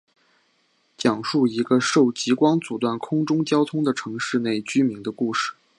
[0.97, 5.53] 讲述一个受极光阻断空中交通的城市内居民的故事。